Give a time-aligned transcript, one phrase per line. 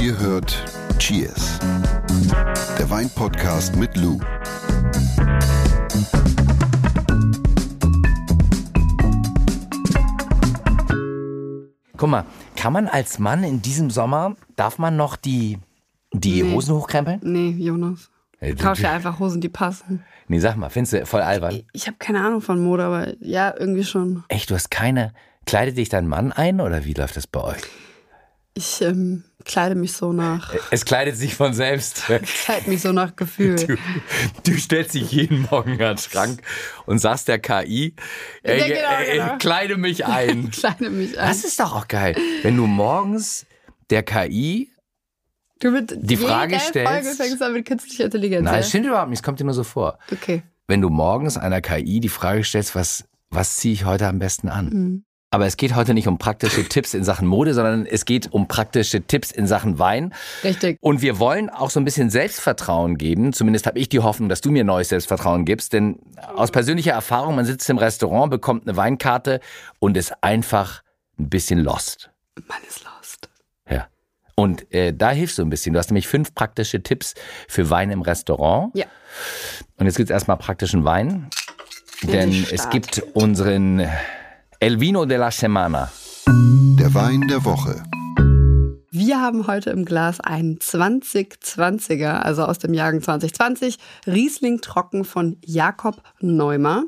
[0.00, 0.56] Ihr hört
[0.98, 1.58] Cheers,
[2.78, 4.18] der Weinpodcast mit Lou.
[11.96, 12.24] Guck mal,
[12.56, 15.58] kann man als Mann in diesem Sommer, darf man noch die,
[16.12, 16.52] die Nee.
[16.54, 17.20] Hosen hochkrempeln?
[17.22, 18.10] Nee, Jonas.
[18.38, 20.02] Ey, du- Kauf dir einfach Hosen, die passen.
[20.28, 21.62] Nee, sag mal, findest du voll albern?
[21.74, 24.24] Ich habe keine Ahnung von Mode, aber ja, irgendwie schon.
[24.28, 25.12] Echt, du hast keine,
[25.44, 27.60] kleidet dich dein Mann ein oder wie läuft das bei euch?
[28.60, 32.02] Ich ähm, kleide mich so nach, Es kleidet sich von selbst.
[32.44, 33.56] kleide mich so nach Gefühl.
[33.56, 33.76] Du,
[34.44, 36.42] du stellst dich jeden Morgen an den Schrank
[36.84, 37.94] und sagst der KI,
[38.42, 38.66] ey, Ja,
[39.06, 39.38] genau, genau.
[39.38, 40.50] kleide mich ein.
[40.52, 41.28] kleide mich an.
[41.28, 43.46] Das ist doch auch geil, wenn du morgens
[43.88, 44.70] der KI,
[45.58, 48.44] Du mit die Frage stellst- Folge fängst an mit künstlicher Intelligenz.
[48.44, 48.58] nein, ja?
[48.60, 49.98] das stimmt überhaupt nicht, es kommt dir nur so vor.
[50.12, 50.42] Okay.
[50.68, 54.48] Wenn du morgens einer KI die Frage stellst, was, was ziehe ich heute am besten
[54.50, 54.66] an?
[54.68, 55.04] Mhm.
[55.32, 58.48] Aber es geht heute nicht um praktische Tipps in Sachen Mode, sondern es geht um
[58.48, 60.12] praktische Tipps in Sachen Wein.
[60.42, 60.76] Richtig.
[60.80, 63.32] Und wir wollen auch so ein bisschen Selbstvertrauen geben.
[63.32, 65.72] Zumindest habe ich die Hoffnung, dass du mir neues Selbstvertrauen gibst.
[65.72, 66.00] Denn
[66.34, 69.38] aus persönlicher Erfahrung, man sitzt im Restaurant, bekommt eine Weinkarte
[69.78, 70.82] und ist einfach
[71.16, 72.10] ein bisschen lost.
[72.48, 73.28] Man ist lost.
[73.70, 73.86] Ja.
[74.34, 75.74] Und äh, da hilfst du ein bisschen.
[75.74, 77.14] Du hast nämlich fünf praktische Tipps
[77.46, 78.76] für Wein im Restaurant.
[78.76, 78.86] Ja.
[79.76, 81.30] Und jetzt gibt's erstmal praktischen Wein.
[82.02, 83.86] Denn den es gibt unseren
[84.62, 85.90] El Vino de la Semana.
[86.26, 87.82] Der Wein der Woche.
[88.90, 95.38] Wir haben heute im Glas einen 2020er, also aus dem Jahrgang 2020, Riesling Trocken von
[95.46, 96.84] Jakob Neumer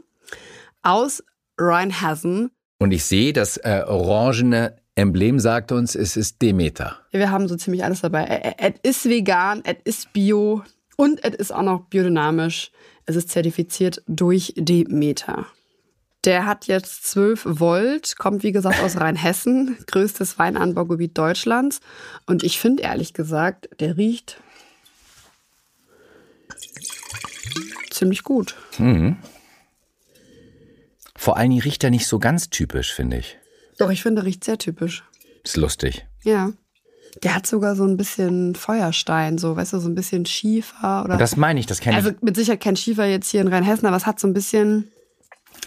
[0.83, 1.25] aus
[1.57, 2.51] Rheinhessen.
[2.79, 6.99] Und ich sehe, das äh, orangene Emblem sagt uns, es ist Demeter.
[7.11, 8.55] Wir haben so ziemlich alles dabei.
[8.59, 10.63] Es ist vegan, es ist bio
[10.97, 12.71] und es ist auch noch biodynamisch.
[13.07, 15.47] Es ist zertifiziert durch Demeter.
[16.25, 21.81] Der hat jetzt 12 Volt, kommt wie gesagt aus Rheinhessen, größtes Weinanbaugebiet Deutschlands.
[22.27, 24.41] Und ich finde ehrlich gesagt, der riecht
[27.91, 28.55] ziemlich gut.
[31.17, 33.39] Vor allen Dingen riecht er nicht so ganz typisch, finde ich.
[33.79, 35.05] Doch, ich finde, riecht sehr typisch.
[35.45, 36.07] Ist lustig.
[36.23, 36.53] Ja.
[37.23, 41.19] Der hat sogar so ein bisschen Feuerstein, so, weißt du, so ein bisschen Schiefer oder.
[41.19, 42.23] Das meine ich, das kenne Also ich.
[42.23, 44.91] mit Sicherheit kein Schiefer jetzt hier in Rheinhessen, aber es hat so ein bisschen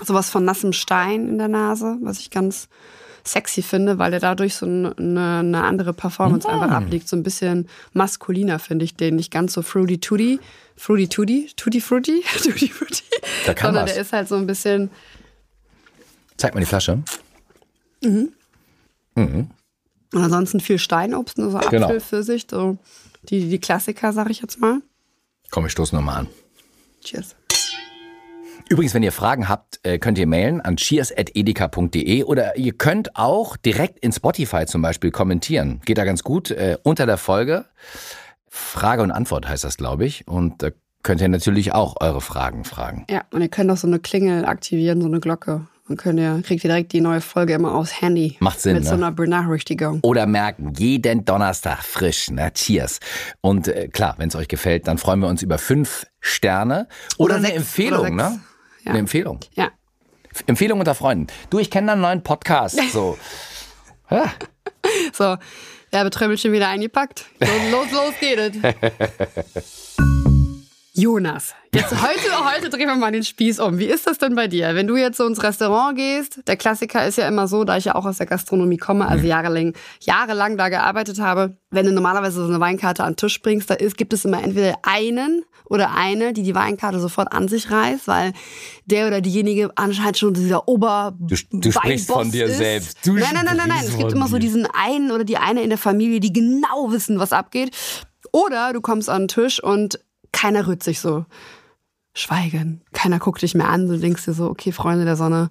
[0.03, 2.67] sowas von nassem Stein in der Nase, was ich ganz
[3.23, 7.07] sexy finde, weil er dadurch so eine, eine andere Performance einfach ablegt.
[7.07, 10.39] So ein bisschen maskuliner finde ich den, nicht ganz so fruity tutti,
[10.75, 13.03] fruity tutti, tutti frutti, tutti frutti,
[13.47, 13.93] Da kann sondern was.
[13.93, 14.91] der ist halt so ein bisschen,
[16.37, 17.01] Zeig mal die Flasche.
[18.03, 19.49] und
[20.13, 21.99] ansonsten viel Steinobst, nur so Apfel, Genau.
[21.99, 22.77] Pfirsich, so
[23.23, 24.81] die, die Klassiker, sag ich jetzt mal.
[25.49, 26.27] Komm, wir stoßen nochmal an.
[27.03, 27.35] Cheers.
[28.67, 33.57] Übrigens, wenn ihr Fragen habt, äh, könnt ihr mailen an cheers.edeka.de oder ihr könnt auch
[33.57, 35.81] direkt in Spotify zum Beispiel kommentieren.
[35.85, 36.49] Geht da ganz gut.
[36.49, 37.65] Äh, unter der Folge
[38.55, 40.27] Frage und Antwort heißt das, glaube ich.
[40.27, 40.69] Und da
[41.03, 43.05] könnt ihr natürlich auch eure Fragen fragen.
[43.09, 45.67] Ja, und ihr könnt auch so eine Klingel aktivieren, so eine Glocke.
[45.87, 48.37] Dann könnt ihr, kriegt ihr direkt die neue Folge immer aufs Handy.
[48.39, 49.05] Macht Sinn, Mit so ne?
[49.05, 49.99] einer Benachrichtigung.
[50.01, 52.29] Oder merken, jeden Donnerstag frisch.
[52.31, 52.99] Na, cheers.
[53.41, 56.87] Und äh, klar, wenn es euch gefällt, dann freuen wir uns über fünf Sterne.
[57.17, 58.39] Oder, Oder eine sechs, Empfehlung, oder ne?
[58.85, 58.91] Ja.
[58.91, 59.39] Eine Empfehlung.
[59.55, 59.71] Ja.
[60.47, 61.27] Empfehlung unter Freunden.
[61.49, 62.79] Du, ich kenne da einen neuen Podcast.
[62.91, 63.17] So.
[64.11, 64.31] Ja.
[65.13, 65.35] So,
[65.89, 67.25] Werbetrömmelchen wieder eingepackt.
[67.39, 69.95] Los, los, los geht es.
[70.97, 73.79] Jonas, jetzt heute, heute drehen wir mal den Spieß um.
[73.79, 74.75] Wie ist das denn bei dir?
[74.75, 77.83] Wenn du jetzt so ins Restaurant gehst, der Klassiker ist ja immer so, da ich
[77.83, 82.39] ja auch aus der Gastronomie komme, also jahrelang, jahrelang da gearbeitet habe, wenn du normalerweise
[82.39, 85.93] so eine Weinkarte an den Tisch bringst, da ist, gibt es immer entweder einen oder
[85.93, 88.31] eine, die die Weinkarte sofort an sich reißt, weil
[88.85, 92.57] der oder diejenige anscheinend schon dieser Ober Du, du sprichst von dir ist.
[92.57, 93.05] selbst.
[93.05, 93.83] Du nein, nein, nein, nein, nein.
[93.85, 97.19] Es gibt immer so diesen einen oder die eine in der Familie, die genau wissen,
[97.19, 97.75] was abgeht.
[98.31, 99.99] Oder du kommst an den Tisch und
[100.35, 101.25] keiner rührt sich so.
[102.13, 102.81] Schweigen.
[102.93, 103.87] Keiner guckt dich mehr an.
[103.87, 105.49] Du denkst dir so, okay, Freunde der Sonne,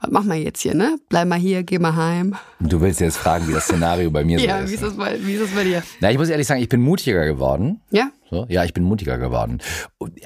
[0.00, 0.96] was machen wir jetzt hier, ne?
[1.08, 2.34] Bleib mal hier, geh mal heim.
[2.58, 4.82] Du willst jetzt fragen, wie das Szenario bei mir Ja, so wie ist.
[4.82, 5.82] ist, das bei, wie ist das bei dir?
[6.00, 7.82] Na, ich muss ehrlich sagen, ich bin mutiger geworden.
[7.90, 8.10] Ja?
[8.30, 9.60] So, ja, ich bin mutiger geworden.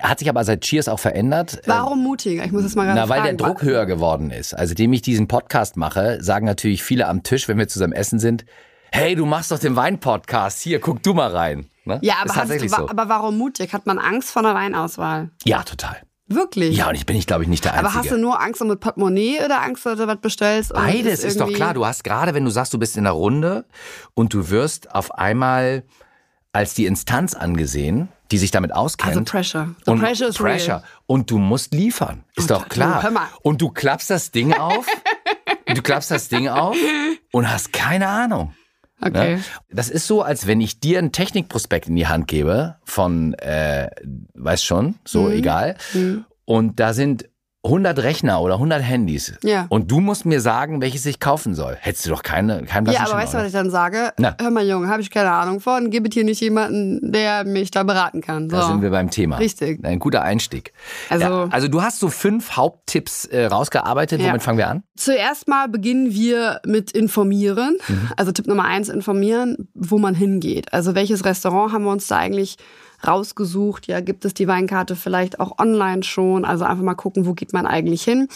[0.01, 1.61] Hat sich aber seit Cheers auch verändert.
[1.67, 2.45] Warum mutiger?
[2.45, 3.35] Ich muss das mal gerade Na, weil der.
[3.35, 4.55] Druck höher geworden ist.
[4.55, 8.19] Also, dem ich diesen Podcast mache, sagen natürlich viele am Tisch, wenn wir zusammen essen
[8.19, 8.45] sind,
[8.93, 11.67] hey, du machst doch den Wein-Podcast, hier, guck du mal rein.
[11.87, 11.99] Ne?
[12.03, 12.89] Ja, ist aber, hast du, so.
[12.89, 13.73] aber warum mutig?
[13.73, 15.31] Hat man Angst vor der Weinauswahl?
[15.45, 15.97] Ja, total.
[16.29, 16.77] Wirklich?
[16.77, 17.89] Ja, und ich bin ich, glaube ich, nicht der Einzige.
[17.89, 20.73] aber hast du nur Angst um mit Portemonnaie oder Angst, dass du was bestellst?
[20.73, 21.73] und Beides es ist doch klar.
[21.73, 23.65] Du hast gerade, wenn du sagst, du bist in der Runde
[24.15, 25.85] und du wirst auf einmal
[26.53, 29.17] als die Instanz angesehen, die sich damit auskennt.
[29.17, 29.75] Also Pressure.
[29.85, 30.77] The und pressure is Pressure.
[30.77, 30.85] real.
[31.07, 32.25] Und du musst liefern.
[32.35, 33.03] Ist doch du, klar.
[33.05, 33.29] hör mal.
[33.43, 34.87] Und du klappst das Ding auf.
[35.67, 36.77] du klappst das Ding auf
[37.31, 38.53] und hast keine Ahnung.
[39.01, 39.37] Okay.
[39.37, 39.43] Ne?
[39.71, 43.91] Das ist so, als wenn ich dir einen Technikprospekt in die Hand gebe von, äh,
[44.35, 45.33] weiß schon, so Mhm.
[45.33, 45.77] egal.
[46.45, 47.29] Und da sind
[47.67, 49.35] 100 Rechner oder 100 Handys.
[49.43, 49.67] Ja.
[49.69, 51.77] Und du musst mir sagen, welches ich kaufen soll.
[51.81, 54.13] Hättest du doch keine, keinen blassen Ja, aber weißt du, was ich dann sage?
[54.19, 54.37] Na.
[54.41, 55.91] Hör mal, Junge, habe ich keine Ahnung von.
[55.91, 58.49] Gib es hier nicht jemanden, der mich da beraten kann.
[58.51, 58.57] So.
[58.57, 59.37] Da sind wir beim Thema.
[59.37, 59.85] Richtig.
[59.85, 60.73] Ein guter Einstieg.
[61.11, 64.21] Also- ja, also du hast so fünf Haupttipps äh, rausgearbeitet.
[64.21, 64.29] Ja.
[64.29, 64.83] Womit fangen wir an?
[64.97, 67.77] Zuerst mal beginnen wir mit informieren.
[67.89, 68.11] Mhm.
[68.17, 70.73] Also Tipp Nummer eins, informieren, wo man hingeht.
[70.73, 72.57] Also welches Restaurant haben wir uns da eigentlich
[73.07, 73.87] rausgesucht?
[73.87, 76.45] Ja, gibt es die Weinkarte vielleicht auch online schon?
[76.45, 78.29] Also einfach mal gucken, wo geht man eigentlich hin?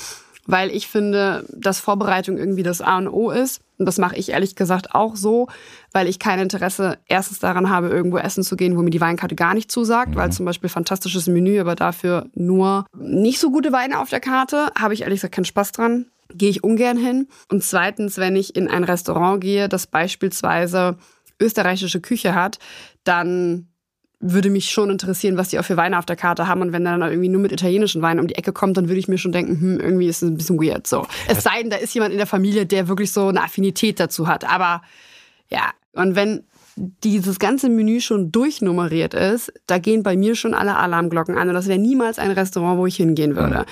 [0.46, 3.60] Weil ich finde, dass Vorbereitung irgendwie das A und O ist.
[3.78, 5.48] Und das mache ich ehrlich gesagt auch so,
[5.92, 9.34] weil ich kein Interesse erstens daran habe, irgendwo essen zu gehen, wo mir die Weinkarte
[9.34, 14.00] gar nicht zusagt, weil zum Beispiel fantastisches Menü, aber dafür nur nicht so gute Weine
[14.00, 17.28] auf der Karte, habe ich ehrlich gesagt keinen Spaß dran gehe ich ungern hin.
[17.48, 20.96] Und zweitens, wenn ich in ein Restaurant gehe, das beispielsweise
[21.40, 22.58] österreichische Küche hat,
[23.04, 23.69] dann
[24.20, 26.60] würde mich schon interessieren, was die auch für Weine auf der Karte haben.
[26.60, 29.08] Und wenn dann irgendwie nur mit italienischen Weinen um die Ecke kommt, dann würde ich
[29.08, 30.86] mir schon denken, hm, irgendwie ist es ein bisschen weird.
[30.86, 31.06] So.
[31.26, 34.28] Es sei denn, da ist jemand in der Familie, der wirklich so eine Affinität dazu
[34.28, 34.44] hat.
[34.44, 34.82] Aber
[35.48, 36.44] ja, und wenn
[36.76, 41.48] dieses ganze Menü schon durchnummeriert ist, da gehen bei mir schon alle Alarmglocken an.
[41.48, 43.66] Und das wäre niemals ein Restaurant, wo ich hingehen würde.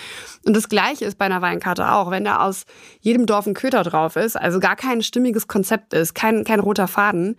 [0.44, 2.10] Und das Gleiche ist bei einer Weinkarte auch.
[2.10, 2.64] Wenn da aus
[3.00, 6.88] jedem Dorf ein Köter drauf ist, also gar kein stimmiges Konzept ist, kein, kein roter
[6.88, 7.36] Faden.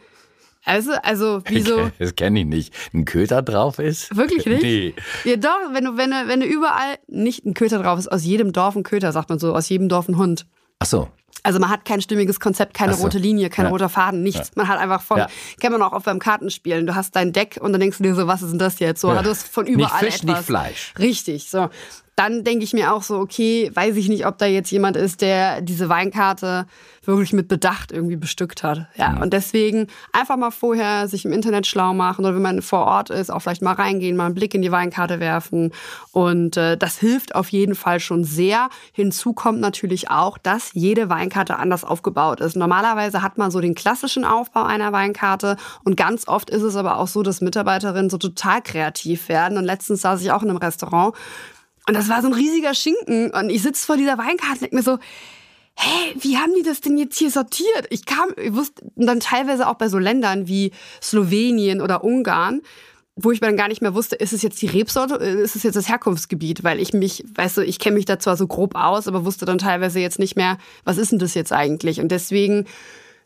[0.66, 1.90] Also, also, wieso?
[2.00, 2.74] Das kenne ich nicht.
[2.94, 4.16] Ein Köter drauf ist?
[4.16, 4.62] Wirklich nicht?
[4.62, 4.94] Nee.
[5.24, 8.24] Ja, doch, wenn du, wenn du, wenn du überall nicht ein Köter drauf ist, aus
[8.26, 10.46] jedem Dorf ein Köter, sagt man so, aus jedem Dorf ein Hund.
[10.80, 11.08] Ach so.
[11.42, 13.04] Also man hat kein stimmiges Konzept, keine so.
[13.04, 13.72] rote Linie, kein Ja.
[13.72, 14.52] roter Faden, nichts.
[14.56, 15.28] Man hat einfach von, Ja.
[15.62, 16.86] kennt man auch oft beim Kartenspielen.
[16.86, 19.00] Du hast dein Deck und dann denkst du dir so, was ist denn das jetzt?
[19.00, 19.22] So, Ja.
[19.24, 20.26] du hast von Nicht überall Fisch, etwas.
[20.26, 20.94] nicht Fleisch.
[21.00, 21.70] Richtig, so.
[22.20, 25.22] Dann denke ich mir auch so, okay, weiß ich nicht, ob da jetzt jemand ist,
[25.22, 26.66] der diese Weinkarte
[27.06, 28.88] wirklich mit Bedacht irgendwie bestückt hat.
[28.96, 32.86] Ja, und deswegen einfach mal vorher sich im Internet schlau machen oder wenn man vor
[32.88, 35.72] Ort ist, auch vielleicht mal reingehen, mal einen Blick in die Weinkarte werfen.
[36.12, 38.68] Und äh, das hilft auf jeden Fall schon sehr.
[38.92, 42.58] Hinzu kommt natürlich auch, dass jede Weinkarte anders aufgebaut ist.
[42.58, 45.56] Normalerweise hat man so den klassischen Aufbau einer Weinkarte
[45.86, 49.58] und ganz oft ist es aber auch so, dass Mitarbeiterinnen so total kreativ werden.
[49.58, 51.16] Und letztens saß ich auch in einem Restaurant
[51.90, 53.32] und das war so ein riesiger Schinken.
[53.32, 55.00] Und ich sitze vor dieser Weinkarte und denke mir so,
[55.76, 57.88] hä, wie haben die das denn jetzt hier sortiert?
[57.90, 60.72] Ich kam, ich wusste, und dann teilweise auch bei so Ländern wie
[61.02, 62.62] Slowenien oder Ungarn,
[63.16, 65.76] wo ich dann gar nicht mehr wusste, ist es jetzt die Rebsorte, ist es jetzt
[65.76, 69.08] das Herkunftsgebiet, weil ich mich, weißt du, ich kenne mich da zwar so grob aus,
[69.08, 72.00] aber wusste dann teilweise jetzt nicht mehr, was ist denn das jetzt eigentlich?
[72.00, 72.66] Und deswegen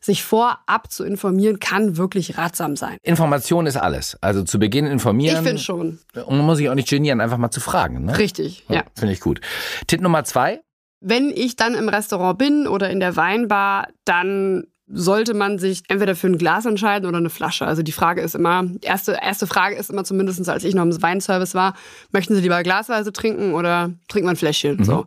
[0.04, 2.98] sich vorab zu informieren, kann wirklich ratsam sein.
[3.04, 4.18] Information ist alles.
[4.22, 5.38] Also zu Beginn informieren.
[5.38, 6.00] Ich finde schon.
[6.14, 8.06] Und man muss sich auch nicht genieren, einfach mal zu fragen.
[8.06, 8.18] Ne?
[8.18, 8.84] Richtig, ja.
[8.96, 9.40] Finde ich gut.
[9.88, 10.62] Tipp Nummer zwei.
[11.00, 16.16] Wenn ich dann im Restaurant bin oder in der Weinbar, dann sollte man sich entweder
[16.16, 17.66] für ein Glas entscheiden oder eine Flasche.
[17.66, 20.84] Also die Frage ist immer, die erste, erste Frage ist immer zumindest, als ich noch
[20.84, 21.74] im Weinservice war,
[22.12, 24.84] möchten Sie lieber glasweise trinken oder trinken wir ein Fläschchen?
[24.84, 25.06] So.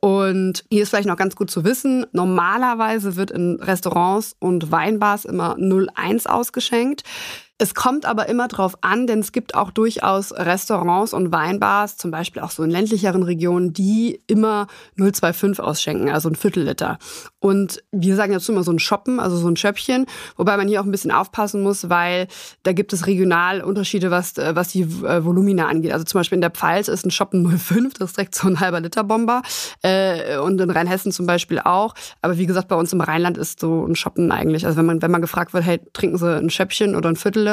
[0.00, 5.24] Und hier ist vielleicht noch ganz gut zu wissen, normalerweise wird in Restaurants und Weinbars
[5.24, 7.02] immer 01 ausgeschenkt.
[7.60, 12.12] Es kommt aber immer drauf an, denn es gibt auch durchaus Restaurants und Weinbars, zum
[12.12, 16.98] Beispiel auch so in ländlicheren Regionen, die immer 0,25 ausschenken, also ein Viertelliter.
[17.40, 20.06] Und wir sagen dazu immer so ein Shoppen, also so ein Schöppchen,
[20.36, 22.28] wobei man hier auch ein bisschen aufpassen muss, weil
[22.62, 25.92] da gibt es regional Unterschiede, was, äh, was die äh, Volumina angeht.
[25.92, 28.60] Also zum Beispiel in der Pfalz ist ein Shoppen 0,5, das ist direkt so ein
[28.60, 29.42] halber Liter Bomber.
[29.82, 31.94] Äh, und in Rheinhessen zum Beispiel auch.
[32.22, 35.02] Aber wie gesagt, bei uns im Rheinland ist so ein Shoppen eigentlich, also wenn man,
[35.02, 37.47] wenn man gefragt wird, hey, trinken Sie ein Schöppchen oder ein Viertel,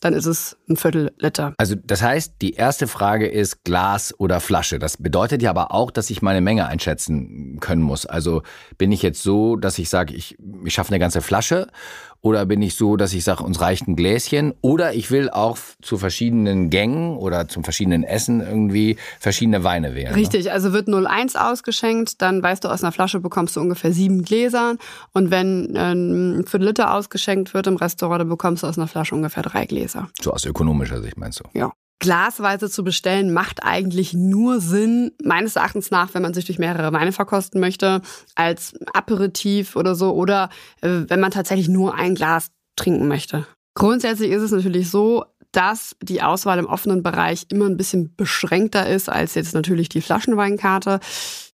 [0.00, 1.54] dann ist es ein Viertel Liter.
[1.58, 4.78] Also das heißt, die erste Frage ist Glas oder Flasche.
[4.78, 8.06] Das bedeutet ja aber auch, dass ich meine Menge einschätzen können muss.
[8.06, 8.42] Also
[8.78, 11.68] bin ich jetzt so, dass ich sage, ich, ich schaffe eine ganze Flasche
[12.20, 15.58] oder bin ich so, dass ich sage, uns reicht ein Gläschen oder ich will auch
[15.82, 20.10] zu verschiedenen Gängen oder zum verschiedenen Essen irgendwie verschiedene Weine wählen.
[20.10, 20.16] Ne?
[20.16, 24.22] Richtig, also wird 01 ausgeschenkt, dann weißt du, aus einer Flasche bekommst du ungefähr sieben
[24.22, 24.76] Gläser.
[25.12, 28.88] Und wenn äh, ein Viertel Liter ausgeschenkt wird im Restaurant, dann bekommst du aus einer
[28.88, 30.08] Flasche ungefähr drei Gläser.
[30.20, 31.44] So aus ökonomischer Sicht meinst du?
[31.58, 31.72] Ja.
[31.98, 36.92] Glasweise zu bestellen macht eigentlich nur Sinn, meines Erachtens nach, wenn man sich durch mehrere
[36.92, 38.02] Weine verkosten möchte,
[38.34, 40.50] als Aperitif oder so, oder
[40.82, 43.46] äh, wenn man tatsächlich nur ein Glas trinken möchte.
[43.74, 48.86] Grundsätzlich ist es natürlich so, dass die Auswahl im offenen Bereich immer ein bisschen beschränkter
[48.88, 51.00] ist als jetzt natürlich die Flaschenweinkarte.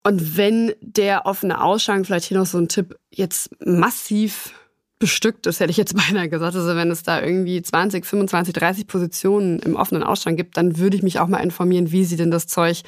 [0.04, 4.54] Und wenn der offene Ausschank, vielleicht hier noch so ein Tipp, jetzt massiv
[5.02, 6.56] bestückt ist, hätte ich jetzt beinahe gesagt.
[6.56, 10.96] Also wenn es da irgendwie 20, 25, 30 Positionen im offenen Ausschank gibt, dann würde
[10.96, 12.84] ich mich auch mal informieren, wie sie denn das Zeug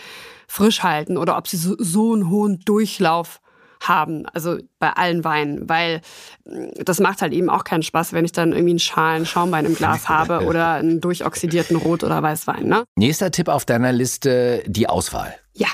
[0.47, 3.41] frisch halten oder ob sie so, so einen hohen Durchlauf
[3.81, 5.99] haben, also bei allen Weinen, weil
[6.45, 9.65] mm, das macht halt eben auch keinen Spaß, wenn ich dann irgendwie einen schalen Schaumwein
[9.65, 12.65] im Glas habe oder einen durchoxidierten Rot- oder Weißwein.
[12.65, 12.85] Ne?
[12.95, 15.35] Nächster Tipp auf deiner Liste, die Auswahl.
[15.53, 15.67] Ja,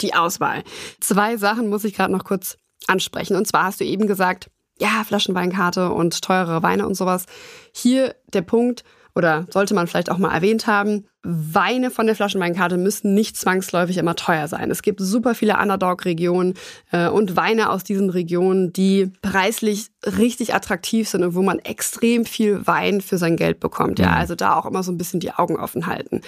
[0.00, 0.62] die Auswahl.
[1.00, 2.56] Zwei Sachen muss ich gerade noch kurz
[2.86, 3.36] ansprechen.
[3.36, 4.50] Und zwar hast du eben gesagt,
[4.80, 7.26] ja, Flaschenweinkarte und teurere Weine und sowas.
[7.72, 8.84] Hier der Punkt,
[9.14, 13.98] oder sollte man vielleicht auch mal erwähnt haben, Weine von der Flaschenweinkarte müssen nicht zwangsläufig
[13.98, 14.70] immer teuer sein.
[14.70, 16.54] Es gibt super viele Underdog-Regionen
[16.92, 22.24] äh, und Weine aus diesen Regionen, die preislich richtig attraktiv sind und wo man extrem
[22.24, 23.98] viel Wein für sein Geld bekommt.
[23.98, 24.14] Ja, mhm.
[24.14, 26.22] also da auch immer so ein bisschen die Augen offen halten.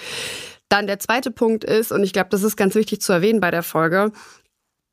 [0.69, 3.51] Dann der zweite Punkt ist, und ich glaube, das ist ganz wichtig zu erwähnen bei
[3.51, 4.11] der Folge,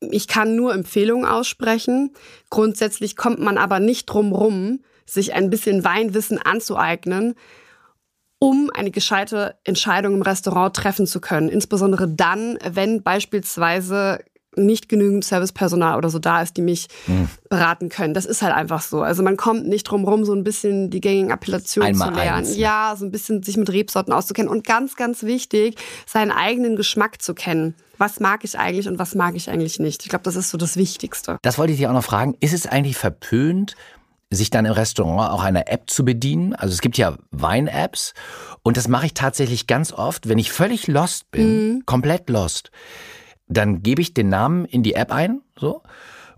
[0.00, 2.12] ich kann nur Empfehlungen aussprechen.
[2.49, 7.35] Grundsätzlich kommt man aber nicht drum rum, sich ein bisschen Weinwissen anzueignen,
[8.38, 11.49] um eine gescheite Entscheidung im Restaurant treffen zu können.
[11.50, 14.21] Insbesondere dann, wenn beispielsweise
[14.57, 17.28] nicht genügend Servicepersonal oder so da ist, die mich mhm.
[17.49, 18.14] beraten können.
[18.14, 19.02] Das ist halt einfach so.
[19.02, 22.38] Also man kommt nicht drum rum, so ein bisschen die gängigen Appellationen Einmal zu lernen.
[22.38, 22.90] Eins, ja.
[22.90, 24.50] ja, so ein bisschen sich mit Rebsorten auszukennen.
[24.50, 25.76] Und ganz, ganz wichtig,
[26.07, 27.75] seinen eigenen Geschmack zu kennen.
[27.99, 30.02] Was mag ich eigentlich und was mag ich eigentlich nicht?
[30.02, 31.38] Ich glaube, das ist so das Wichtigste.
[31.42, 32.35] Das wollte ich dir auch noch fragen.
[32.40, 33.76] Ist es eigentlich verpönt,
[34.30, 36.54] sich dann im Restaurant auch einer App zu bedienen.
[36.54, 38.14] Also es gibt ja Wein-Apps
[38.62, 41.83] und das mache ich tatsächlich ganz oft, wenn ich völlig lost bin, mhm.
[41.87, 42.71] komplett lost,
[43.50, 45.83] dann gebe ich den Namen in die App ein, so,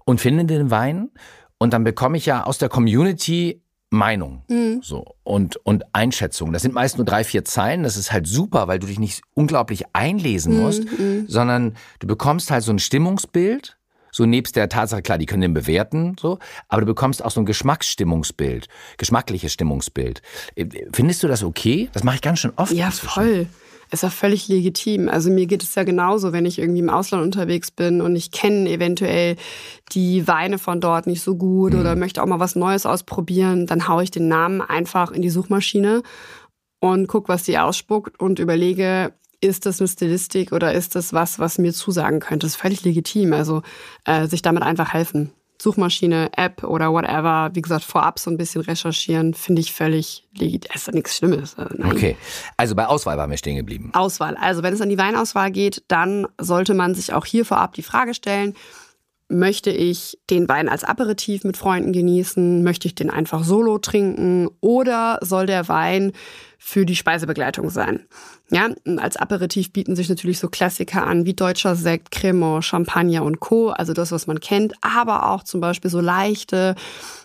[0.04, 1.10] und finde den Wein
[1.58, 4.80] und dann bekomme ich ja aus der Community Meinung mhm.
[4.82, 6.52] so und und Einschätzung.
[6.52, 7.82] Das sind meist nur drei vier Zeilen.
[7.82, 10.62] Das ist halt super, weil du dich nicht unglaublich einlesen mhm.
[10.62, 11.26] musst, mhm.
[11.28, 13.76] sondern du bekommst halt so ein Stimmungsbild
[14.14, 16.38] so nebst der Tatsache, klar, die können den bewerten, so,
[16.68, 20.20] aber du bekommst auch so ein Geschmacksstimmungsbild, geschmackliches Stimmungsbild.
[20.54, 21.88] Äh, findest du das okay?
[21.94, 22.72] Das mache ich ganz schön oft.
[22.72, 23.08] Ja, inzwischen.
[23.08, 23.46] voll.
[23.92, 25.10] Ist ja völlig legitim.
[25.10, 28.30] Also mir geht es ja genauso, wenn ich irgendwie im Ausland unterwegs bin und ich
[28.30, 29.36] kenne eventuell
[29.92, 31.80] die Weine von dort nicht so gut mhm.
[31.80, 35.28] oder möchte auch mal was Neues ausprobieren, dann haue ich den Namen einfach in die
[35.28, 36.02] Suchmaschine
[36.80, 41.38] und gucke, was die ausspuckt und überlege, ist das eine Stilistik oder ist das was,
[41.38, 42.46] was mir zusagen könnte?
[42.46, 43.34] Das ist völlig legitim.
[43.34, 43.60] Also
[44.06, 45.32] äh, sich damit einfach helfen.
[45.62, 50.70] Suchmaschine, App oder whatever, wie gesagt, vorab so ein bisschen recherchieren, finde ich völlig legitim.
[50.74, 51.56] Ist ja nichts Schlimmes.
[51.56, 52.16] Also okay,
[52.56, 53.90] also bei Auswahl waren wir stehen geblieben.
[53.94, 54.36] Auswahl.
[54.36, 57.82] Also wenn es an die Weinauswahl geht, dann sollte man sich auch hier vorab die
[57.82, 58.54] Frage stellen,
[59.32, 62.62] möchte ich den Wein als Aperitif mit Freunden genießen?
[62.62, 64.48] Möchte ich den einfach solo trinken?
[64.60, 66.12] Oder soll der Wein
[66.58, 68.06] für die Speisebegleitung sein?
[68.50, 73.40] Ja, als Aperitif bieten sich natürlich so Klassiker an wie deutscher Sekt, Cremant, Champagner und
[73.40, 73.70] Co.
[73.70, 76.74] Also das, was man kennt, aber auch zum Beispiel so leichte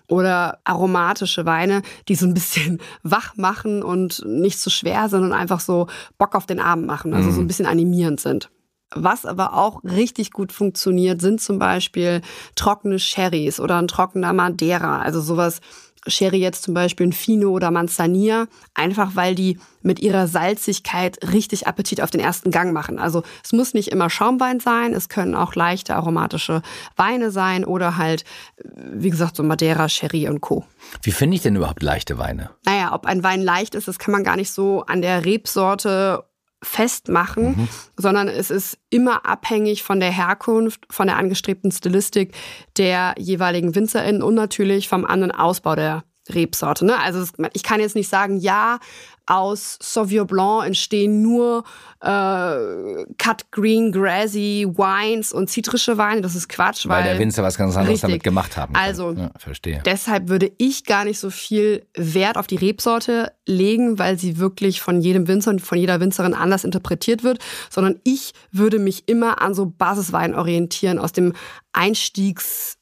[0.08, 5.34] oder aromatische Weine, die so ein bisschen wach machen und nicht zu so schwer, sondern
[5.34, 5.88] einfach so
[6.18, 7.48] Bock auf den Abend machen, also so ein mhm.
[7.48, 8.50] bisschen animierend sind.
[8.96, 12.22] Was aber auch richtig gut funktioniert, sind zum Beispiel
[12.56, 15.02] trockene Sherrys oder ein trockener Madeira.
[15.02, 15.60] Also sowas,
[16.08, 21.68] Sherry jetzt zum Beispiel ein Fino oder Manzanilla, einfach weil die mit ihrer Salzigkeit richtig
[21.68, 23.00] Appetit auf den ersten Gang machen.
[23.00, 26.62] Also es muss nicht immer Schaumwein sein, es können auch leichte aromatische
[26.96, 28.24] Weine sein oder halt,
[28.64, 30.66] wie gesagt, so Madeira, Sherry und Co.
[31.02, 32.52] Wie finde ich denn überhaupt leichte Weine?
[32.66, 36.24] Naja, ob ein Wein leicht ist, das kann man gar nicht so an der Rebsorte
[36.68, 37.68] festmachen, mhm.
[37.96, 42.34] sondern es ist immer abhängig von der Herkunft, von der angestrebten Stilistik
[42.78, 46.04] der jeweiligen WinzerInnen und natürlich vom anderen Ausbau der
[46.34, 46.86] Rebsorte.
[46.86, 46.98] Ne?
[47.00, 48.80] Also ich kann jetzt nicht sagen, ja,
[49.28, 51.66] aus Sauvignon Blanc entstehen nur
[52.00, 56.22] äh, Cut Green, Grassy Wines und zitrische Weine.
[56.22, 56.88] Das ist Quatsch.
[56.88, 58.10] Weil, weil der Winzer was ganz anderes richtig.
[58.10, 58.82] damit gemacht haben kann.
[58.82, 59.82] Also, ja, verstehe.
[59.86, 64.82] deshalb würde ich gar nicht so viel Wert auf die Rebsorte legen, weil sie wirklich
[64.82, 69.42] von jedem Winzer und von jeder Winzerin anders interpretiert wird, sondern ich würde mich immer
[69.42, 71.34] an so Basiswein orientieren aus dem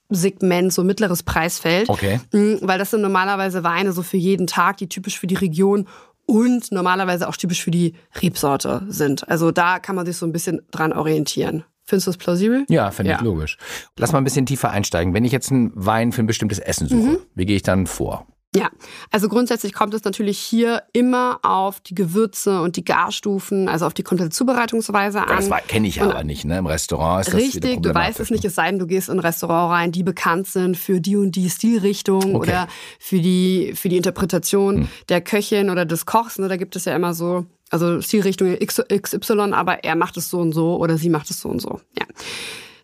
[0.10, 1.90] Einstiegssegment, so mittleres Preisfeld.
[1.90, 2.20] Okay.
[2.32, 5.88] Mhm, weil das sind normalerweise Weine so für jeden Tag, die typisch für die Region
[6.26, 9.28] und normalerweise auch typisch für die Rebsorte sind.
[9.30, 11.64] Also da kann man sich so ein bisschen dran orientieren.
[11.84, 12.66] Findest du das plausibel?
[12.68, 13.18] Ja, finde ja.
[13.18, 13.58] ich logisch.
[13.98, 15.14] Lass mal ein bisschen tiefer einsteigen.
[15.14, 17.18] Wenn ich jetzt einen Wein für ein bestimmtes Essen suche, mhm.
[17.36, 18.26] wie gehe ich dann vor?
[18.56, 18.70] Ja,
[19.12, 23.94] also grundsätzlich kommt es natürlich hier immer auf die Gewürze und die Garstufen, also auf
[23.94, 25.48] die komplette Zubereitungsweise an.
[25.48, 26.58] Das kenne ich aber nicht, ne?
[26.60, 28.50] Im Restaurant ist das Richtig, du weißt es nicht, ne?
[28.50, 31.36] es sei denn, du gehst in ein Restaurant rein, die bekannt sind für die und
[31.36, 32.36] die Stilrichtung okay.
[32.36, 32.68] oder
[33.00, 34.88] für die, für die Interpretation hm.
[35.10, 36.40] der Köchin oder des Kochs.
[36.40, 36.48] Ne?
[36.48, 40.54] Da gibt es ja immer so, also Stilrichtung XY, aber er macht es so und
[40.54, 41.82] so oder sie macht es so und so.
[41.98, 42.06] Ja.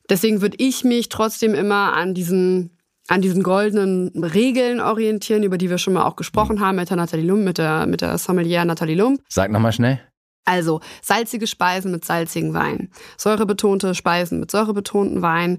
[0.10, 2.72] Deswegen würde ich mich trotzdem immer an diesen
[3.12, 6.96] an diesen goldenen Regeln orientieren, über die wir schon mal auch gesprochen haben mit der
[6.96, 9.22] Nathalie Lump, mit der, mit der Sommelier Nathalie Lump.
[9.28, 10.00] Sag nochmal schnell.
[10.46, 15.58] Also salzige Speisen mit salzigen Wein, säurebetonte Speisen mit säurebetonten Wein,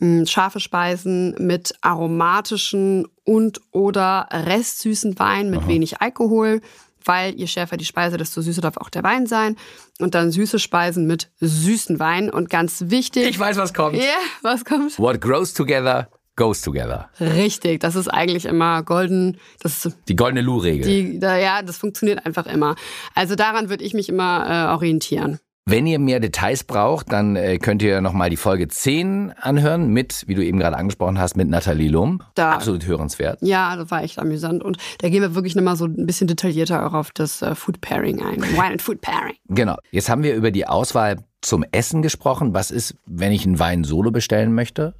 [0.00, 5.68] hm, scharfe Speisen mit aromatischen und oder restsüßen Wein mit Aha.
[5.68, 6.60] wenig Alkohol,
[7.04, 9.56] weil je schärfer die Speise, desto süßer darf auch der Wein sein.
[9.98, 12.30] Und dann süße Speisen mit süßen Wein.
[12.30, 13.28] Und ganz wichtig.
[13.28, 13.96] Ich weiß, was kommt.
[13.96, 14.96] Ja, yeah, was kommt?
[15.00, 17.10] What grows together goes together.
[17.20, 19.38] Richtig, das ist eigentlich immer golden.
[19.60, 21.18] Das ist die goldene Lu-Regel.
[21.22, 22.76] Ja, das funktioniert einfach immer.
[23.14, 25.38] Also daran würde ich mich immer äh, orientieren.
[25.64, 30.24] Wenn ihr mehr Details braucht, dann äh, könnt ihr nochmal die Folge 10 anhören mit,
[30.26, 32.20] wie du eben gerade angesprochen hast, mit Nathalie Lum.
[32.34, 33.38] Da, Absolut hörenswert.
[33.42, 34.64] Ja, das war echt amüsant.
[34.64, 37.80] Und da gehen wir wirklich nochmal so ein bisschen detaillierter auch auf das äh, Food
[37.80, 38.42] Pairing ein.
[38.42, 39.34] Wine and Food Pairing.
[39.48, 39.76] Genau.
[39.92, 42.54] Jetzt haben wir über die Auswahl zum Essen gesprochen.
[42.54, 44.94] Was ist, wenn ich einen Wein solo bestellen möchte?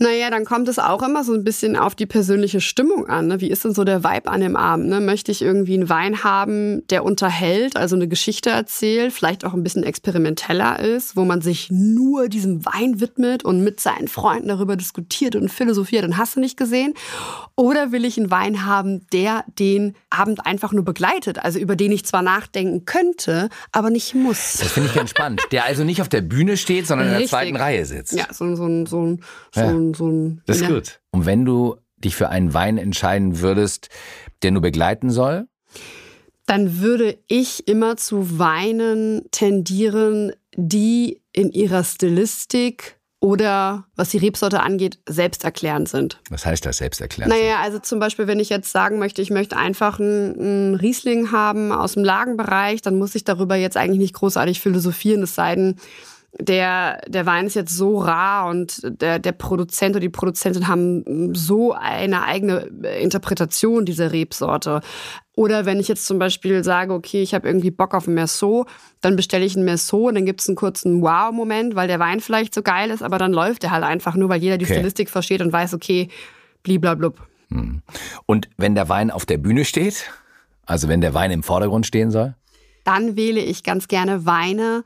[0.00, 3.26] Naja, dann kommt es auch immer so ein bisschen auf die persönliche Stimmung an.
[3.26, 3.40] Ne?
[3.40, 4.86] Wie ist denn so der Vibe an dem Abend?
[4.86, 5.00] Ne?
[5.00, 9.64] Möchte ich irgendwie einen Wein haben, der unterhält, also eine Geschichte erzählt, vielleicht auch ein
[9.64, 14.76] bisschen experimenteller ist, wo man sich nur diesem Wein widmet und mit seinen Freunden darüber
[14.76, 16.94] diskutiert und philosophiert und hast du nicht gesehen?
[17.56, 21.90] Oder will ich einen Wein haben, der den Abend einfach nur begleitet, also über den
[21.90, 24.58] ich zwar nachdenken könnte, aber nicht muss?
[24.60, 25.42] Das finde ich ganz spannend.
[25.50, 27.24] Der also nicht auf der Bühne steht, sondern Richtig.
[27.24, 28.12] in der zweiten Reihe sitzt.
[28.12, 29.18] Ja, so, so, so,
[29.50, 30.42] so, ja so ein.
[30.46, 31.00] Das ist gut.
[31.10, 33.88] Und wenn du dich für einen Wein entscheiden würdest,
[34.42, 35.48] der nur begleiten soll?
[36.46, 44.60] Dann würde ich immer zu Weinen tendieren, die in ihrer Stilistik oder was die Rebsorte
[44.60, 46.20] angeht, selbsterklärend sind.
[46.30, 47.34] Was heißt das, selbsterklärend?
[47.34, 51.32] Naja, also zum Beispiel, wenn ich jetzt sagen möchte, ich möchte einfach einen, einen Riesling
[51.32, 55.56] haben aus dem Lagenbereich, dann muss ich darüber jetzt eigentlich nicht großartig philosophieren, es sei
[55.56, 55.76] denn,
[56.32, 61.34] der, der Wein ist jetzt so rar und der, der Produzent oder die Produzentin haben
[61.34, 62.68] so eine eigene
[63.00, 64.82] Interpretation dieser Rebsorte.
[65.34, 68.66] Oder wenn ich jetzt zum Beispiel sage, okay, ich habe irgendwie Bock auf ein Merceau,
[69.00, 72.20] dann bestelle ich ein Merceau und dann gibt es einen kurzen Wow-Moment, weil der Wein
[72.20, 74.74] vielleicht so geil ist, aber dann läuft der halt einfach nur, weil jeder die okay.
[74.74, 76.08] Stilistik versteht und weiß, okay,
[76.62, 77.26] bliblablub.
[77.50, 77.82] Hm.
[78.26, 80.10] Und wenn der Wein auf der Bühne steht,
[80.66, 82.34] also wenn der Wein im Vordergrund stehen soll?
[82.84, 84.84] Dann wähle ich ganz gerne Weine,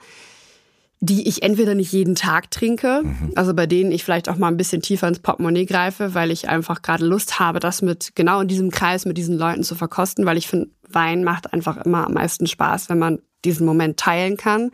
[1.05, 3.33] die ich entweder nicht jeden Tag trinke, mhm.
[3.35, 6.49] also bei denen ich vielleicht auch mal ein bisschen tiefer ins Portemonnaie greife, weil ich
[6.49, 10.27] einfach gerade Lust habe, das mit genau in diesem Kreis mit diesen Leuten zu verkosten,
[10.27, 14.37] weil ich finde, Wein macht einfach immer am meisten Spaß, wenn man diesen Moment teilen
[14.37, 14.71] kann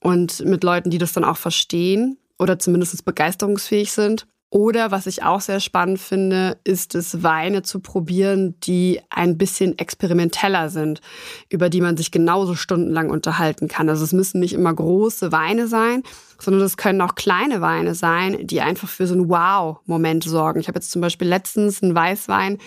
[0.00, 4.26] und mit Leuten, die das dann auch verstehen oder zumindest begeisterungsfähig sind.
[4.54, 9.76] Oder was ich auch sehr spannend finde, ist es, Weine zu probieren, die ein bisschen
[9.80, 11.00] experimenteller sind,
[11.48, 13.88] über die man sich genauso stundenlang unterhalten kann.
[13.88, 16.04] Also es müssen nicht immer große Weine sein,
[16.38, 20.60] sondern es können auch kleine Weine sein, die einfach für so einen Wow-Moment sorgen.
[20.60, 22.58] Ich habe jetzt zum Beispiel letztens einen Weißwein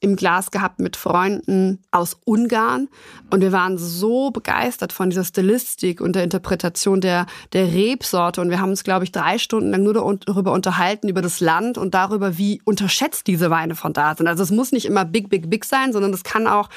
[0.00, 2.88] im Glas gehabt mit Freunden aus Ungarn
[3.30, 8.50] und wir waren so begeistert von dieser Stilistik und der Interpretation der, der Rebsorte und
[8.50, 11.94] wir haben uns, glaube ich, drei Stunden lang nur darüber unterhalten, über das Land und
[11.94, 14.28] darüber, wie unterschätzt diese Weine von da sind.
[14.28, 16.68] Also es muss nicht immer big, big, big sein, sondern es kann auch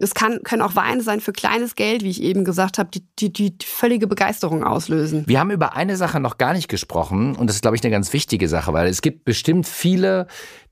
[0.00, 3.04] es kann, können auch Weine sein für kleines Geld, wie ich eben gesagt habe, die,
[3.18, 5.24] die, die völlige Begeisterung auslösen.
[5.26, 7.90] Wir haben über eine Sache noch gar nicht gesprochen und das ist, glaube ich, eine
[7.90, 10.26] ganz wichtige Sache, weil es gibt bestimmt viele,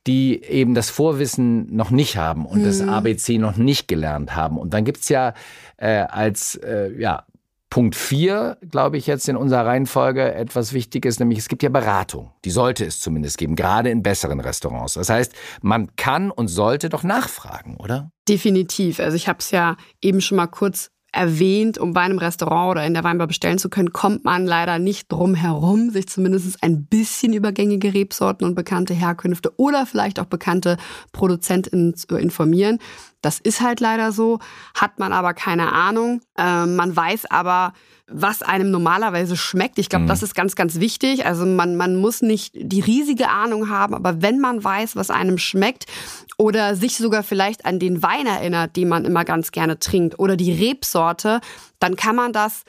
[0.07, 2.65] die eben das Vorwissen noch nicht haben und mhm.
[2.65, 4.59] das ABC noch nicht gelernt haben.
[4.59, 5.35] Und dann gibt's ja
[5.77, 7.25] äh, als äh, ja,
[7.71, 12.33] Punkt 4, glaube ich, jetzt in unserer Reihenfolge etwas Wichtiges, nämlich es gibt ja Beratung.
[12.45, 14.95] Die sollte es zumindest geben, gerade in besseren Restaurants.
[14.95, 18.11] Das heißt, man kann und sollte doch nachfragen, oder?
[18.29, 19.01] Definitiv.
[19.01, 22.87] Also ich habe es ja eben schon mal kurz erwähnt, um bei einem Restaurant oder
[22.87, 26.85] in der Weinbar bestellen zu können, kommt man leider nicht drum herum, sich zumindest ein
[26.85, 30.77] bisschen über gängige Rebsorten und bekannte Herkünfte oder vielleicht auch bekannte
[31.13, 32.79] Produzentinnen zu informieren.
[33.23, 34.39] Das ist halt leider so,
[34.75, 36.21] hat man aber keine Ahnung.
[36.39, 37.73] Äh, man weiß aber,
[38.09, 39.79] was einem normalerweise schmeckt.
[39.79, 40.09] Ich glaube, mhm.
[40.09, 41.27] das ist ganz, ganz wichtig.
[41.27, 45.39] Also man, man muss nicht die riesige Ahnung haben, aber wenn man weiß, was einem
[45.39, 45.87] schmeckt
[46.39, 50.37] oder sich sogar vielleicht an den Wein erinnert, den man immer ganz gerne trinkt oder
[50.37, 51.41] die Rebsorte,
[51.81, 52.65] dann kann man das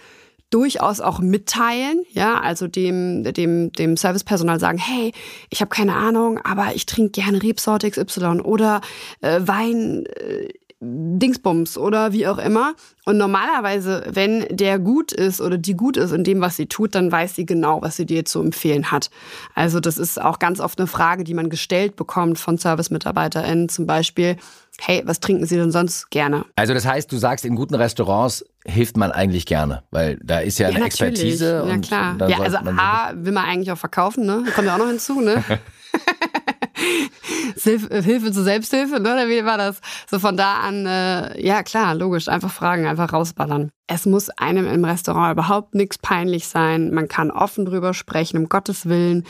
[0.50, 5.12] durchaus auch mitteilen, ja, also dem, dem, dem Servicepersonal sagen, hey,
[5.50, 8.82] ich habe keine Ahnung, aber ich trinke gerne Rebsorte XY oder
[9.22, 10.48] äh, Wein äh,
[10.80, 12.76] Dingsbums oder wie auch immer.
[13.06, 16.94] Und normalerweise, wenn der gut ist oder die gut ist in dem, was sie tut,
[16.94, 19.10] dann weiß sie genau, was sie dir zu empfehlen hat.
[19.56, 23.88] Also das ist auch ganz oft eine Frage, die man gestellt bekommt von Service-MitarbeiterInnen zum
[23.88, 24.38] Beispiel.
[24.80, 26.46] Hey, was trinken Sie denn sonst gerne?
[26.56, 30.60] Also das heißt, du sagst, in guten Restaurants hilft man eigentlich gerne, weil da ist
[30.60, 31.14] ja, ja eine natürlich.
[31.14, 31.66] Expertise.
[31.68, 32.30] Ja, klar.
[32.30, 34.44] ja, also A, will man eigentlich auch verkaufen, ne?
[34.54, 35.44] kommt ja auch noch hinzu, ne?
[37.64, 39.14] Hilfe zur Selbsthilfe, ne?
[39.14, 39.82] oder wie war das?
[40.10, 43.72] So von da an, äh, ja klar, logisch, einfach fragen, einfach rausballern.
[43.88, 46.94] Es muss einem im Restaurant überhaupt nichts peinlich sein.
[46.94, 49.24] Man kann offen drüber sprechen, um Gottes Willen.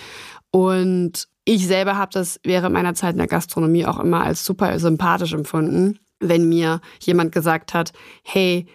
[0.52, 4.78] Und ich selber habe das während meiner Zeit in der Gastronomie auch immer als super
[4.80, 8.68] sympathisch empfunden, wenn mir jemand gesagt hat, hey,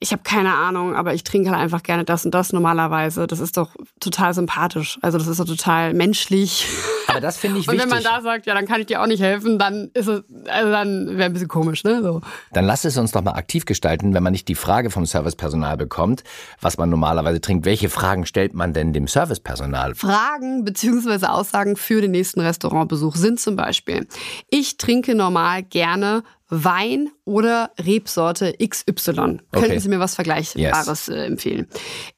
[0.00, 3.26] ich habe keine Ahnung, aber ich trinke halt einfach gerne das und das normalerweise.
[3.26, 4.98] Das ist doch total sympathisch.
[5.02, 6.66] Also das ist doch total menschlich.
[7.10, 7.90] Aber das finde ich und wichtig.
[7.90, 10.08] Und wenn man da sagt, ja, dann kann ich dir auch nicht helfen, dann ist
[10.08, 12.02] es, also dann wäre ein bisschen komisch, ne?
[12.02, 12.20] So.
[12.52, 15.76] Dann lass es uns doch mal aktiv gestalten, wenn man nicht die Frage vom Servicepersonal
[15.76, 16.24] bekommt,
[16.60, 17.64] was man normalerweise trinkt.
[17.64, 19.94] Welche Fragen stellt man denn dem Servicepersonal?
[19.94, 21.26] Fragen bzw.
[21.26, 24.06] Aussagen für den nächsten Restaurantbesuch sind zum Beispiel:
[24.48, 29.10] Ich trinke normal gerne Wein oder Rebsorte XY.
[29.10, 29.38] Okay.
[29.52, 31.08] Könnten Sie mir was Vergleichbares yes.
[31.08, 31.68] Äh, empfehlen?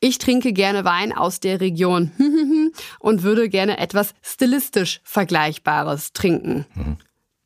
[0.01, 2.11] Ich trinke gerne Wein aus der Region
[2.99, 6.67] und würde gerne etwas stilistisch Vergleichbares trinken.
[6.75, 6.97] Mhm.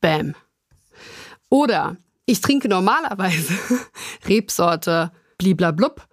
[0.00, 0.34] Bam.
[1.48, 3.54] Oder ich trinke normalerweise
[4.28, 6.06] Rebsorte bliblablub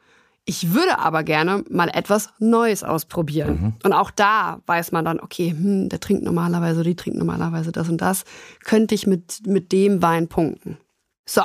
[0.46, 3.62] ich würde aber gerne mal etwas Neues ausprobieren.
[3.62, 3.74] Mhm.
[3.84, 7.90] Und auch da weiß man dann, okay, hm, der trinkt normalerweise, die trinkt normalerweise das
[7.90, 8.26] und das.
[8.64, 10.78] Könnte ich mit, mit dem Wein punkten.
[11.26, 11.44] So,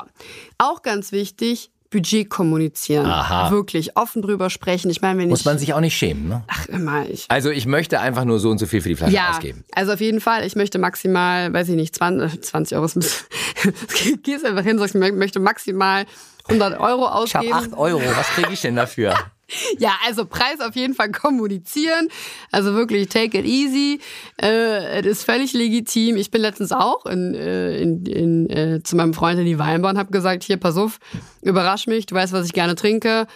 [0.59, 3.07] auch ganz wichtig, Budget kommunizieren.
[3.07, 3.51] Aha.
[3.51, 4.91] Wirklich offen drüber sprechen.
[4.91, 6.45] Ich meine, wenn Muss ich, man sich auch nicht schämen, ne?
[6.47, 7.09] Ach, immer.
[7.09, 9.65] Ich, also ich möchte einfach nur so und so viel für die Flasche ja, ausgeben.
[9.75, 10.45] Also auf jeden Fall.
[10.45, 14.23] Ich möchte maximal, weiß ich nicht, 20, 20 Euro ist ein bisschen.
[14.23, 16.05] Gehst einfach hin, sagst, ich möchte maximal
[16.49, 17.45] 100 Euro ausgeben.
[17.45, 19.15] Ich habe 8 Euro, was kriege ich denn dafür?
[19.79, 22.09] ja, also Preis auf jeden Fall kommunizieren.
[22.51, 24.01] Also wirklich take it easy.
[24.41, 26.17] Äh, es ist völlig legitim.
[26.17, 29.93] Ich bin letztens auch in, äh, in, in, äh, zu meinem Freund in die Weinbar
[29.93, 30.99] und habe gesagt, hier, pass auf,
[31.43, 33.27] überrasch mich, du weißt, was ich gerne trinke.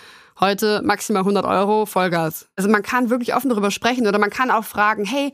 [0.41, 2.49] Heute maximal 100 Euro, Vollgas.
[2.57, 5.33] Also man kann wirklich offen darüber sprechen oder man kann auch fragen, hey,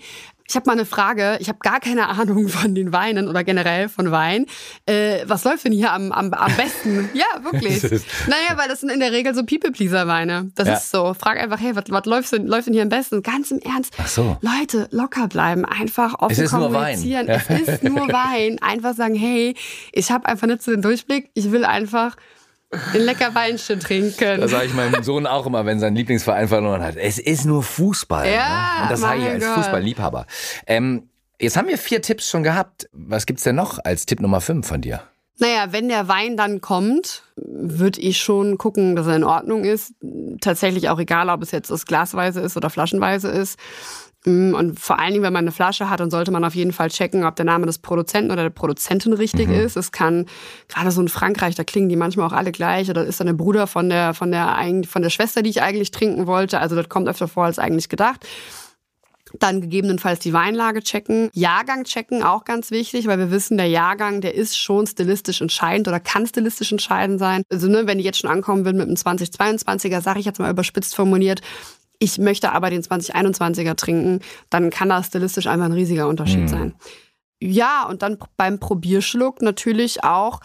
[0.49, 1.37] ich habe mal eine Frage.
[1.41, 4.47] Ich habe gar keine Ahnung von den Weinen oder generell von Wein.
[4.87, 7.11] Äh, was läuft denn hier am, am, am besten?
[7.15, 7.83] ja, wirklich.
[7.83, 10.51] naja, weil das sind in der Regel so People-Pleaser-Weine.
[10.55, 10.75] Das ja.
[10.75, 11.13] ist so.
[11.13, 13.23] Frag einfach, hey, was, was läuft, denn, läuft denn hier am besten?
[13.23, 13.93] Ganz im Ernst.
[13.99, 14.39] Ach so.
[14.41, 15.67] Leute, locker bleiben.
[15.67, 17.27] Einfach offen es ist kommunizieren.
[17.27, 17.61] Nur Wein.
[17.63, 18.59] Es ist nur Wein.
[18.63, 19.55] Einfach sagen, hey,
[19.93, 21.31] ich habe einfach nicht so den Durchblick.
[21.35, 22.17] Ich will einfach
[22.71, 24.41] ein lecker Weinchen trinken.
[24.41, 26.97] Das sage ich meinem Sohn auch immer, wenn sein Lieblingsverein verloren hat.
[26.97, 28.27] Es ist nur Fußball.
[28.31, 28.83] Ja, ne?
[28.83, 30.27] Und das sage ich als Fußballliebhaber.
[30.67, 31.09] Ähm,
[31.41, 32.89] jetzt haben wir vier Tipps schon gehabt.
[32.93, 35.03] Was gibt's denn noch als Tipp Nummer fünf von dir?
[35.41, 39.95] Naja, wenn der Wein dann kommt, würde ich schon gucken, dass er in Ordnung ist.
[40.41, 43.59] Tatsächlich auch egal, ob es jetzt das Glasweise ist oder Flaschenweise ist.
[44.29, 46.91] Und vor allen Dingen, wenn man eine Flasche hat, dann sollte man auf jeden Fall
[46.91, 49.55] checken, ob der Name des Produzenten oder der Produzentin richtig mhm.
[49.55, 49.77] ist.
[49.77, 50.27] Es kann,
[50.69, 53.35] gerade so in Frankreich, da klingen die manchmal auch alle gleich oder ist dann der
[53.35, 54.57] Bruder von der, von der,
[54.89, 56.61] von der Schwester, die ich eigentlich trinken wollte.
[56.61, 58.27] Also das kommt öfter vor als eigentlich gedacht.
[59.35, 61.29] Dann gegebenenfalls die Weinlage checken.
[61.33, 65.89] Jahrgang checken, auch ganz wichtig, weil wir wissen, der Jahrgang, der ist schon stilistisch entscheidend
[65.89, 67.43] oder kann stilistisch entscheidend sein.
[67.51, 70.51] Also ne, wenn ich jetzt schon ankommen will mit einem 2022er, sage ich jetzt mal
[70.51, 71.43] überspitzt formuliert,
[71.99, 76.49] ich möchte aber den 2021er trinken, dann kann das stilistisch einfach ein riesiger Unterschied mhm.
[76.49, 76.75] sein.
[77.41, 80.41] Ja, und dann beim Probierschluck natürlich auch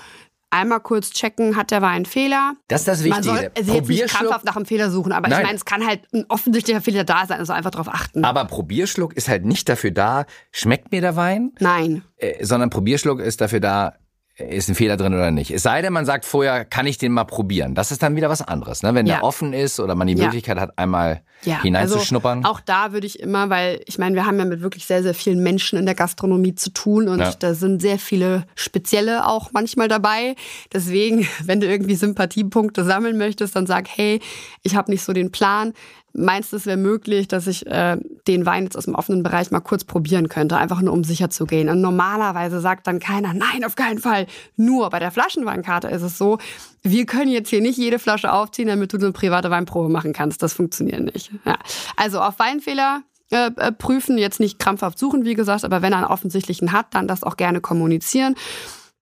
[0.54, 2.54] einmal kurz checken, hat der Wein Fehler.
[2.68, 3.28] Das ist das Wichtige.
[3.28, 5.40] Man soll also jetzt nicht krampfhaft nach einem Fehler suchen, aber Nein.
[5.40, 8.24] ich meine, es kann halt ein offensichtlicher Fehler da sein, also einfach darauf achten.
[8.24, 11.54] Aber Probierschluck ist halt nicht dafür da, schmeckt mir der Wein?
[11.60, 12.04] Nein.
[12.18, 13.96] Äh, sondern Probierschluck ist dafür da,
[14.36, 15.52] ist ein Fehler drin oder nicht.
[15.52, 17.76] Es sei denn, man sagt vorher, kann ich den mal probieren.
[17.76, 18.96] Das ist dann wieder was anderes, ne?
[18.96, 19.16] wenn ja.
[19.16, 20.64] der offen ist oder man die Möglichkeit ja.
[20.64, 21.62] hat, einmal ja.
[21.62, 22.40] hineinzuschnuppern.
[22.40, 25.04] Also auch da würde ich immer, weil ich meine, wir haben ja mit wirklich sehr,
[25.04, 29.52] sehr vielen Menschen in der Gastronomie zu tun und da sind sehr viele Spezielle auch
[29.54, 30.36] manchmal dabei.
[30.74, 34.20] Deswegen, wenn du irgendwie Sympathiepunkte sammeln möchtest, dann sag, hey,
[34.64, 35.74] ich habe nicht so den Plan
[36.14, 37.98] meinst du, es wäre möglich, dass ich äh,
[38.28, 41.30] den Wein jetzt aus dem offenen Bereich mal kurz probieren könnte, einfach nur um sicher
[41.30, 41.70] zu gehen.
[41.70, 44.28] Und normalerweise sagt dann keiner, nein, auf keinen Fall.
[44.56, 46.38] Nur bei der Flaschenweinkarte ist es so,
[46.84, 50.44] wir können jetzt hier nicht jede Flasche aufziehen, damit du eine private Weinprobe machen kannst.
[50.44, 51.32] Das funktioniert nicht.
[51.46, 51.58] Ja.
[51.98, 56.00] Also auf Weinfehler äh, äh prüfen, jetzt nicht krampfhaft suchen, wie gesagt, aber wenn er
[56.00, 58.36] einen offensichtlichen hat, dann das auch gerne kommunizieren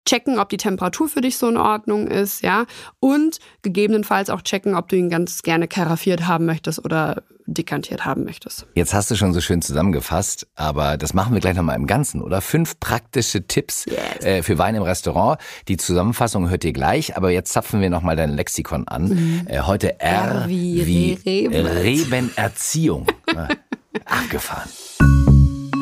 [0.05, 2.65] checken, ob die Temperatur für dich so in Ordnung ist, ja,
[2.99, 8.23] und gegebenenfalls auch checken, ob du ihn ganz gerne karaffiert haben möchtest oder dekantiert haben
[8.23, 8.65] möchtest.
[8.75, 12.21] Jetzt hast du schon so schön zusammengefasst, aber das machen wir gleich nochmal im Ganzen,
[12.21, 12.41] oder?
[12.41, 14.23] Fünf praktische Tipps yes.
[14.23, 15.39] äh, für Wein im Restaurant.
[15.67, 19.09] Die Zusammenfassung hört ihr gleich, aber jetzt zapfen wir nochmal dein Lexikon an.
[19.09, 19.47] Mhm.
[19.47, 21.65] Äh, heute R, R wie, wie Reben.
[21.65, 23.07] Rebenerziehung.
[24.05, 24.69] Abgefahren.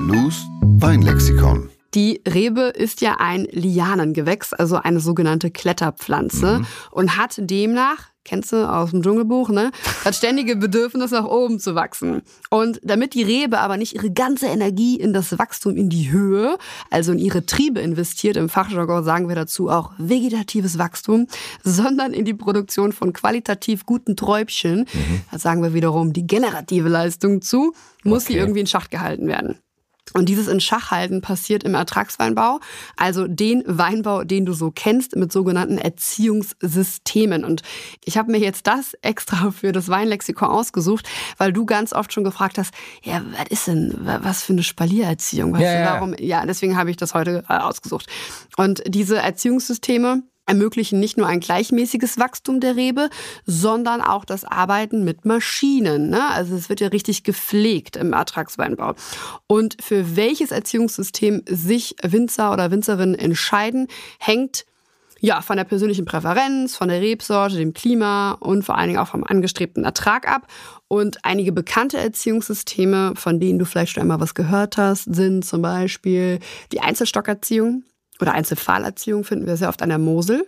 [0.07, 1.69] Luz Weinlexikon.
[1.95, 8.69] Die Rebe ist ja ein Lianengewächs, also eine sogenannte Kletterpflanze und hat demnach kennst du
[8.69, 9.71] aus dem Dschungelbuch, ne?
[10.03, 12.21] Das ständige Bedürfnis, nach oben zu wachsen.
[12.51, 16.57] Und damit die Rebe aber nicht ihre ganze Energie in das Wachstum in die Höhe,
[16.91, 21.25] also in ihre Triebe investiert, im Fachjargon sagen wir dazu auch vegetatives Wachstum,
[21.63, 24.85] sondern in die Produktion von qualitativ guten Träubchen,
[25.31, 27.73] da sagen wir wiederum die generative Leistung zu,
[28.03, 28.41] muss sie Okay.
[28.41, 29.57] irgendwie in Schacht gehalten werden.
[30.13, 32.59] Und dieses in Schach halten passiert im Ertragsweinbau,
[32.97, 37.43] also den Weinbau, den du so kennst, mit sogenannten Erziehungssystemen.
[37.45, 37.61] Und
[38.05, 42.23] ich habe mir jetzt das extra für das Weinlexikon ausgesucht, weil du ganz oft schon
[42.23, 45.53] gefragt hast, ja, was ist denn, wa- was für eine Spaliererziehung?
[45.53, 45.93] Weißt Ja, ja.
[45.95, 46.15] warum?
[46.19, 48.07] Ja, deswegen habe ich das heute äh, ausgesucht.
[48.57, 53.09] Und diese Erziehungssysteme ermöglichen nicht nur ein gleichmäßiges Wachstum der Rebe,
[53.45, 56.09] sondern auch das Arbeiten mit Maschinen.
[56.09, 56.27] Ne?
[56.31, 58.95] Also es wird ja richtig gepflegt im Ertragsweinbau.
[59.47, 63.87] Und für welches Erziehungssystem sich Winzer oder Winzerinnen entscheiden,
[64.19, 64.65] hängt
[65.21, 69.09] ja, von der persönlichen Präferenz, von der Rebsorte, dem Klima und vor allen Dingen auch
[69.09, 70.47] vom angestrebten Ertrag ab.
[70.87, 75.61] Und einige bekannte Erziehungssysteme, von denen du vielleicht schon einmal was gehört hast, sind zum
[75.61, 76.39] Beispiel
[76.71, 77.83] die Einzelstockerziehung
[78.21, 80.45] oder Einzelpfahlerziehung finden wir sehr oft an der Mosel.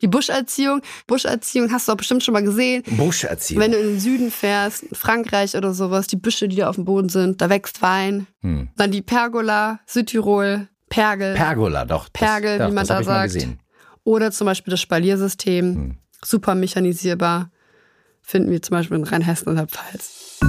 [0.00, 0.80] Die Buscherziehung.
[1.06, 2.82] Buscherziehung hast du auch bestimmt schon mal gesehen.
[2.96, 3.62] Buscherziehung.
[3.62, 6.76] Wenn du in den Süden fährst, in Frankreich oder sowas, die Büsche, die da auf
[6.76, 8.26] dem Boden sind, da wächst Wein.
[8.40, 8.68] Hm.
[8.76, 11.34] Dann die Pergola, Südtirol, Pergel.
[11.34, 12.08] Pergola, doch.
[12.08, 13.46] Das, Pergel, doch, wie man das da sagt.
[14.04, 15.96] Oder zum Beispiel das Spaliersystem, Hm.
[16.24, 17.50] super mechanisierbar,
[18.20, 20.40] finden wir zum Beispiel in Rheinhessen und der Pfalz.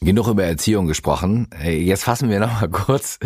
[0.00, 1.48] Genug über Erziehung gesprochen.
[1.64, 3.18] Jetzt fassen wir noch mal kurz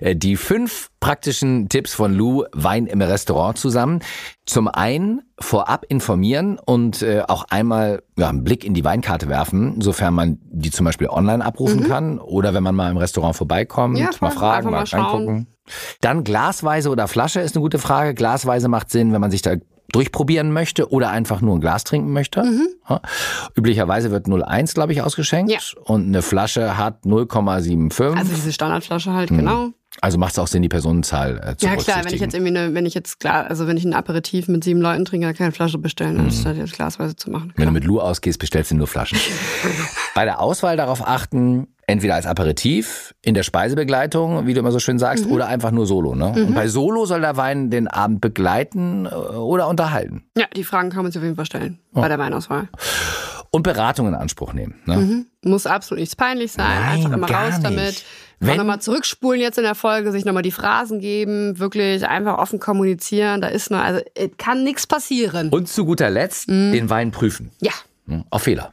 [0.00, 4.00] äh, die fünf praktischen Tipps von Lou Wein im Restaurant zusammen.
[4.44, 9.80] Zum einen vorab informieren und äh, auch einmal ja, einen Blick in die Weinkarte werfen,
[9.80, 13.94] sofern man die zum Beispiel online abrufen kann oder wenn man mal im Restaurant vorbeikommt,
[13.94, 14.00] Mhm.
[14.00, 15.46] Ja, mal fragen, mal mal reingucken.
[16.00, 18.12] Dann glasweise oder Flasche ist eine gute Frage.
[18.14, 19.56] Glasweise macht Sinn, wenn man sich da
[19.92, 22.42] durchprobieren möchte oder einfach nur ein Glas trinken möchte.
[22.42, 22.68] Mhm.
[23.56, 25.50] Üblicherweise wird 0,1, glaube ich, ausgeschenkt.
[25.50, 25.58] Ja.
[25.84, 28.16] Und eine Flasche hat 0,75.
[28.16, 29.38] Also diese Standardflasche halt, Hm.
[29.38, 29.68] genau.
[30.00, 32.56] Also macht es auch Sinn, die Personenzahl äh, zu Ja klar, wenn ich jetzt irgendwie
[32.56, 35.34] eine, wenn ich jetzt klar, also wenn ich ein Aperitif mit sieben Leuten trinke, dann
[35.34, 37.48] kann ich eine Flasche bestellen, anstatt jetzt glasweise zu machen.
[37.48, 37.52] Mhm.
[37.56, 39.18] Wenn du mit Lou ausgehst, bestellst du nur Flaschen.
[40.14, 44.78] Bei der Auswahl darauf achten, entweder als Aperitif, in der Speisebegleitung, wie du immer so
[44.78, 45.32] schön sagst, Mhm.
[45.32, 46.14] oder einfach nur Solo.
[46.14, 46.28] Ne?
[46.46, 50.24] Und bei Solo soll der Wein den Abend begleiten äh, oder unterhalten.
[50.36, 52.68] Ja, die Fragen kann man sich auf jeden Fall stellen bei der Weinauswahl.
[53.50, 54.74] Und Beratung in Anspruch nehmen.
[54.84, 55.24] Ne?
[55.42, 57.64] Muss absolut nichts peinlich sein, Nein, einfach immer gar raus nicht.
[57.64, 58.04] damit.
[58.40, 62.60] Wenn- nochmal zurückspulen jetzt in der Folge, sich nochmal die Phrasen geben, wirklich einfach offen
[62.60, 63.40] kommunizieren.
[63.40, 65.48] Da ist noch, also es kann nichts passieren.
[65.48, 66.72] Und zu guter Letzt Mhm.
[66.72, 67.50] den Wein prüfen.
[67.60, 67.72] Ja,
[68.06, 68.24] Ne?
[68.30, 68.72] Auf Fehler.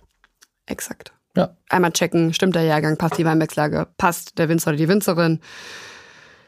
[0.68, 1.14] exakt.
[1.36, 1.56] Ja.
[1.70, 5.40] Einmal checken, stimmt der Jahrgang, passt die Weinbergslage, passt der Winzer oder die Winzerin.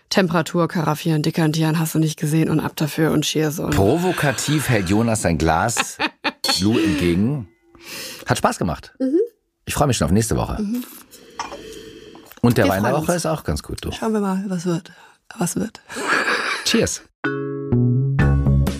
[0.10, 3.60] Temperatur, karaffieren, dekantieren, hast du nicht gesehen und ab dafür und Cheers.
[3.60, 5.98] Und Provokativ hält Jonas sein Glas
[6.62, 7.50] Lou entgegen.
[8.26, 8.94] Hat Spaß gemacht.
[9.00, 9.20] Mhm.
[9.66, 10.58] Ich freue mich schon auf nächste Woche.
[12.42, 13.18] Und der Wir Wein der freuen Woche uns.
[13.18, 13.84] ist auch ganz gut.
[13.84, 13.92] Du.
[13.92, 14.92] schauen wir mal, was wird.
[15.38, 15.82] Was wird.
[16.64, 17.02] Cheers.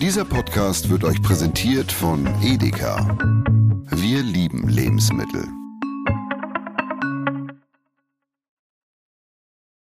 [0.00, 3.18] Dieser Podcast wird euch präsentiert von Edeka.
[3.90, 5.44] Wir lieben Lebensmittel.